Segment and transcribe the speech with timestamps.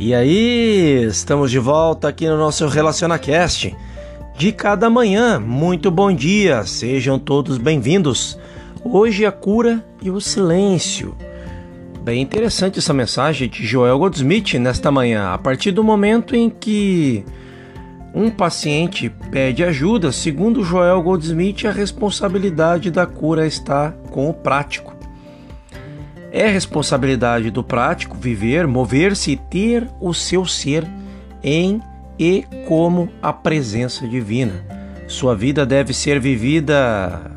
[0.00, 3.76] E aí, estamos de volta aqui no nosso RelacionaCast.
[4.36, 8.38] De cada manhã, muito bom dia, sejam todos bem-vindos.
[8.84, 11.16] Hoje a cura e o silêncio.
[12.00, 15.32] Bem interessante essa mensagem de Joel Goldsmith nesta manhã.
[15.32, 17.24] A partir do momento em que
[18.14, 24.97] um paciente pede ajuda, segundo Joel Goldsmith, a responsabilidade da cura está com o prático.
[26.30, 30.86] É responsabilidade do prático viver, mover-se e ter o seu ser
[31.42, 31.80] em
[32.18, 34.52] e como a presença divina.
[35.06, 37.32] Sua vida deve ser vivida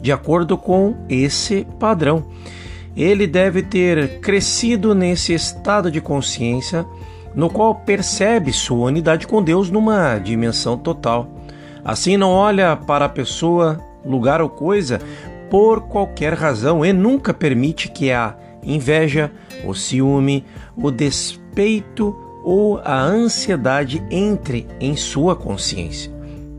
[0.00, 2.26] de acordo com esse padrão.
[2.94, 6.84] Ele deve ter crescido nesse estado de consciência
[7.34, 11.28] no qual percebe sua unidade com Deus numa dimensão total.
[11.84, 15.00] Assim, não olha para a pessoa, lugar ou coisa
[15.50, 19.30] por qualquer razão e nunca permite que a inveja,
[19.64, 20.44] o ciúme,
[20.76, 26.12] o despeito ou a ansiedade entre em sua consciência.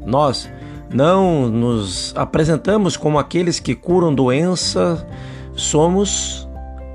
[0.05, 0.49] Nós
[0.93, 5.05] não nos apresentamos como aqueles que curam doença,
[5.55, 6.47] somos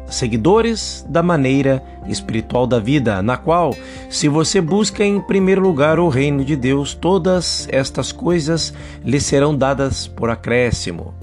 [0.07, 3.75] seguidores da maneira espiritual da vida, na qual,
[4.09, 9.55] se você busca em primeiro lugar o reino de Deus, todas estas coisas lhe serão
[9.55, 11.20] dadas por acréscimo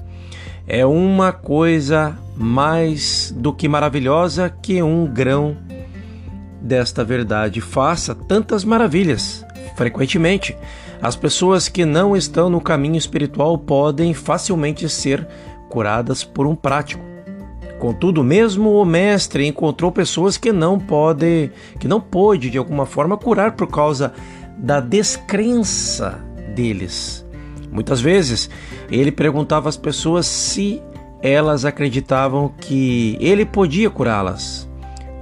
[0.67, 5.55] é uma coisa mais do que maravilhosa que um grão
[6.61, 9.45] desta verdade faça tantas maravilhas.
[9.77, 10.57] Frequentemente,
[11.01, 15.25] as pessoas que não estão no caminho espiritual podem facilmente ser
[15.69, 17.03] curadas por um prático.
[17.79, 23.15] Contudo, mesmo o mestre encontrou pessoas que não pode, que não pôde de alguma forma
[23.15, 24.11] curar por causa
[24.57, 26.19] da descrença
[26.55, 27.27] deles.
[27.71, 28.49] Muitas vezes
[28.89, 30.81] ele perguntava às pessoas se
[31.21, 34.67] elas acreditavam que ele podia curá-las.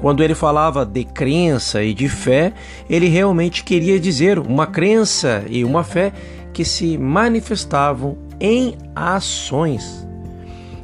[0.01, 2.53] Quando ele falava de crença e de fé,
[2.89, 6.11] ele realmente queria dizer uma crença e uma fé
[6.53, 10.07] que se manifestavam em ações,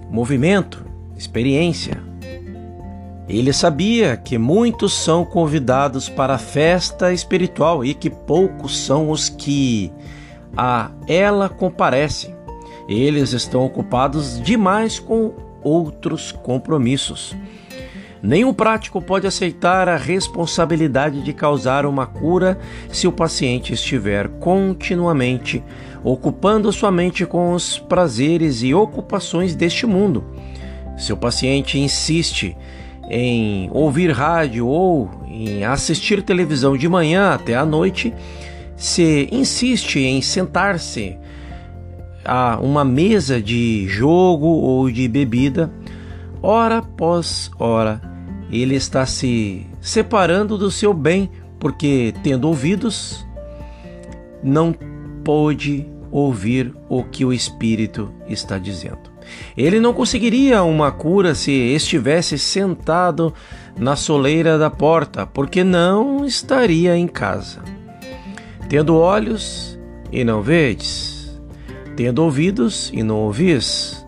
[0.10, 0.86] movimento,
[1.18, 2.02] experiência.
[3.28, 9.30] Ele sabia que muitos são convidados para a festa espiritual e que poucos são os
[9.30, 9.92] que
[10.56, 12.36] a ela comparecem.
[12.88, 17.36] Eles estão ocupados demais com outros compromissos.
[18.22, 25.64] Nenhum prático pode aceitar a responsabilidade de causar uma cura se o paciente estiver continuamente
[26.04, 30.24] ocupando sua mente com os prazeres e ocupações deste mundo.
[30.98, 32.56] Se o paciente insiste
[33.10, 38.14] em ouvir rádio ou em assistir televisão de manhã até à noite,
[38.82, 41.16] se insiste em sentar-se
[42.26, 45.72] a uma mesa de jogo ou de bebida,
[46.42, 48.02] hora após hora,
[48.52, 53.24] ele está se separando do seu bem, porque, tendo ouvidos,
[54.42, 54.74] não
[55.24, 59.12] pôde ouvir o que o Espírito está dizendo.
[59.56, 63.32] Ele não conseguiria uma cura se estivesse sentado
[63.78, 67.62] na soleira da porta, porque não estaria em casa
[68.72, 69.78] tendo olhos
[70.14, 71.38] e não vedes,
[71.98, 74.08] tendo ouvidos e não ouvis.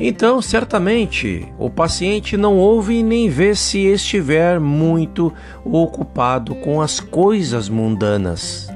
[0.00, 5.32] Então, certamente, o paciente não ouve nem vê se estiver muito
[5.64, 8.68] ocupado com as coisas mundanas.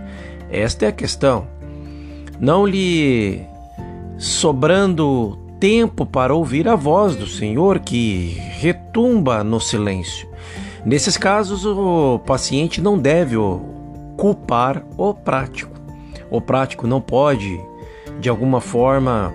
[0.49, 1.49] Esta é a questão.
[2.39, 3.41] Não lhe
[4.17, 10.29] sobrando tempo para ouvir a voz do Senhor que retumba no silêncio.
[10.87, 13.37] Nesses casos, o paciente não deve
[14.17, 15.73] culpar o prático.
[16.31, 17.61] O prático não pode,
[18.21, 19.33] de alguma forma,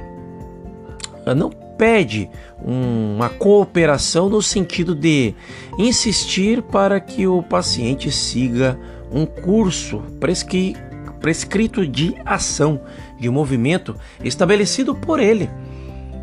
[1.35, 2.29] não pede
[2.62, 5.34] uma cooperação no sentido de
[5.78, 8.78] insistir para que o paciente siga
[9.12, 10.75] um curso prescri
[11.19, 12.79] prescrito de ação,
[13.19, 15.50] de movimento estabelecido por ele.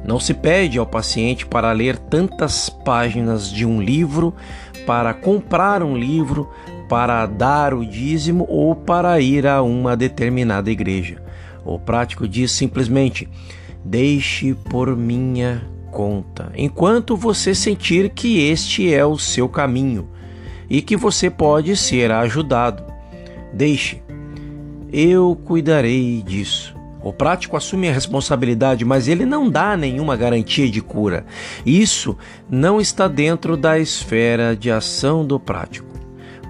[0.06, 4.34] Não se pede ao paciente para ler tantas páginas de um livro,
[4.86, 6.48] para comprar um livro,
[6.88, 11.22] para dar o dízimo ou para ir a uma determinada igreja.
[11.64, 13.28] O prático diz simplesmente:
[13.84, 20.08] deixe por minha conta, enquanto você sentir que este é o seu caminho
[20.68, 22.84] e que você pode ser ajudado.
[23.52, 24.02] Deixe,
[24.92, 26.76] eu cuidarei disso.
[27.02, 31.24] O prático assume a responsabilidade, mas ele não dá nenhuma garantia de cura.
[31.64, 32.18] Isso
[32.50, 35.95] não está dentro da esfera de ação do prático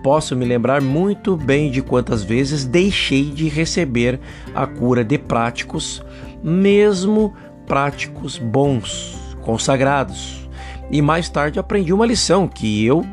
[0.07, 4.21] posso me lembrar muito bem de quantas vezes deixei de receber
[4.55, 6.01] a cura de práticos,
[6.45, 7.35] mesmo
[7.67, 10.49] práticos bons, consagrados.
[10.93, 13.05] E mais tarde aprendi uma lição que eu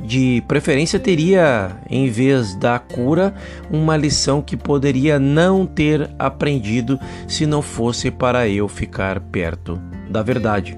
[0.00, 3.32] de preferência teria, em vez da cura,
[3.70, 6.98] uma lição que poderia não ter aprendido
[7.28, 10.76] se não fosse para eu ficar perto da verdade.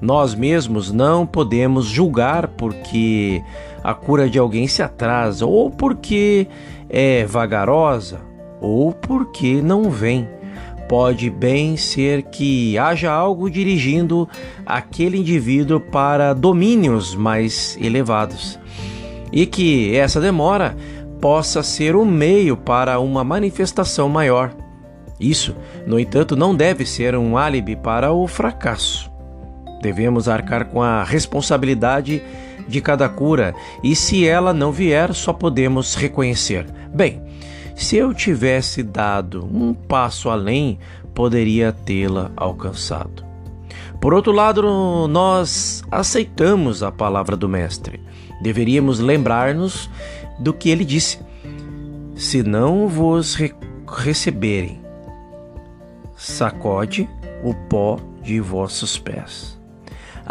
[0.00, 3.42] Nós mesmos não podemos julgar porque
[3.88, 6.46] a cura de alguém se atrasa, ou porque
[6.90, 8.20] é vagarosa,
[8.60, 10.28] ou porque não vem.
[10.86, 14.28] Pode bem ser que haja algo dirigindo
[14.66, 18.60] aquele indivíduo para domínios mais elevados
[19.32, 20.76] e que essa demora
[21.18, 24.52] possa ser o um meio para uma manifestação maior.
[25.18, 25.56] Isso,
[25.86, 29.10] no entanto, não deve ser um álibi para o fracasso.
[29.80, 32.22] Devemos arcar com a responsabilidade
[32.68, 37.22] de cada cura e, se ela não vier, só podemos reconhecer: bem,
[37.74, 40.78] se eu tivesse dado um passo além,
[41.14, 43.24] poderia tê-la alcançado.
[44.00, 48.00] Por outro lado, nós aceitamos a palavra do Mestre.
[48.40, 49.90] Deveríamos lembrar-nos
[50.38, 51.18] do que ele disse:
[52.14, 53.52] Se não vos re
[53.88, 54.80] receberem,
[56.16, 57.08] sacode
[57.42, 59.57] o pó de vossos pés.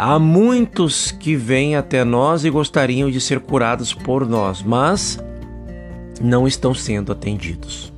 [0.00, 5.18] Há muitos que vêm até nós e gostariam de ser curados por nós, mas
[6.20, 7.92] não estão sendo atendidos.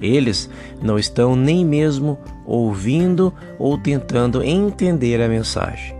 [0.00, 0.48] Eles
[0.80, 2.16] não estão nem mesmo
[2.46, 5.92] ouvindo ou tentando entender a mensagem.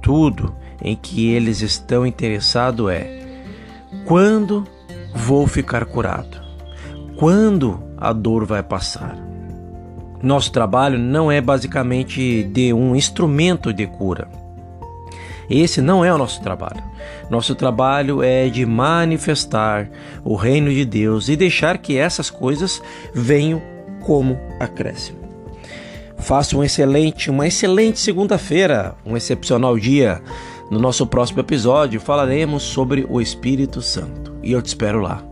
[0.00, 3.26] Tudo em que eles estão interessados é:
[4.04, 4.64] quando
[5.12, 6.40] vou ficar curado?
[7.16, 9.18] Quando a dor vai passar?
[10.22, 14.28] Nosso trabalho não é basicamente de um instrumento de cura
[15.58, 16.82] esse não é o nosso trabalho.
[17.28, 19.90] Nosso trabalho é de manifestar
[20.24, 22.80] o reino de Deus e deixar que essas coisas
[23.12, 23.60] venham
[24.00, 25.18] como acréscimo.
[26.18, 30.22] Faça um excelente, uma excelente segunda-feira, um excepcional dia.
[30.70, 35.29] No nosso próximo episódio falaremos sobre o Espírito Santo e eu te espero lá.